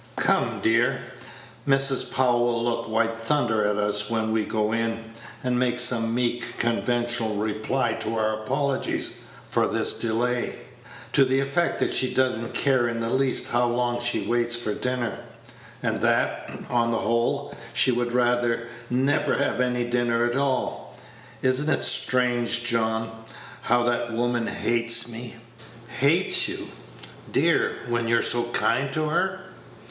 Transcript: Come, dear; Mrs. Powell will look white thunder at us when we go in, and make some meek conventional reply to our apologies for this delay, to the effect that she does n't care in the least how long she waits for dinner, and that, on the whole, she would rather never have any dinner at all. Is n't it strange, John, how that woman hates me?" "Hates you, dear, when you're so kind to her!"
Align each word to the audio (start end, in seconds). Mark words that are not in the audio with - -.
Come, 0.17 0.61
dear; 0.63 0.99
Mrs. 1.67 2.11
Powell 2.11 2.43
will 2.43 2.63
look 2.63 2.89
white 2.89 3.15
thunder 3.15 3.67
at 3.67 3.77
us 3.77 4.09
when 4.09 4.31
we 4.31 4.45
go 4.45 4.71
in, 4.71 5.13
and 5.43 5.59
make 5.59 5.79
some 5.79 6.15
meek 6.15 6.57
conventional 6.57 7.35
reply 7.35 7.93
to 7.99 8.15
our 8.17 8.41
apologies 8.41 9.19
for 9.45 9.67
this 9.67 9.93
delay, 9.99 10.57
to 11.13 11.23
the 11.23 11.39
effect 11.39 11.77
that 11.77 11.93
she 11.93 12.11
does 12.11 12.39
n't 12.39 12.55
care 12.55 12.87
in 12.87 12.99
the 12.99 13.11
least 13.11 13.49
how 13.49 13.67
long 13.67 14.01
she 14.01 14.25
waits 14.25 14.55
for 14.55 14.73
dinner, 14.73 15.19
and 15.83 16.01
that, 16.01 16.49
on 16.71 16.89
the 16.89 16.97
whole, 16.97 17.53
she 17.71 17.91
would 17.91 18.11
rather 18.11 18.69
never 18.89 19.35
have 19.35 19.61
any 19.61 19.83
dinner 19.87 20.25
at 20.25 20.35
all. 20.35 20.95
Is 21.43 21.61
n't 21.63 21.69
it 21.77 21.83
strange, 21.83 22.63
John, 22.63 23.23
how 23.61 23.83
that 23.83 24.13
woman 24.13 24.47
hates 24.47 25.07
me?" 25.07 25.35
"Hates 25.99 26.47
you, 26.47 26.69
dear, 27.31 27.77
when 27.87 28.07
you're 28.07 28.23
so 28.23 28.45
kind 28.45 28.91
to 28.93 29.09
her!" 29.09 29.41